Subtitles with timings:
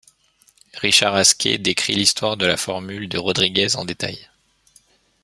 [0.81, 4.29] Richard Askey décrit l'histoire de la formule de Rodrigues en détail.